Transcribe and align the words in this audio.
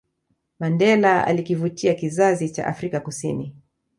Mandela 0.59 1.27
alikivutia 1.27 1.93
kizazi 1.93 2.49
cha 2.49 2.67
Afrika 2.67 2.99
Kusini 2.99 3.55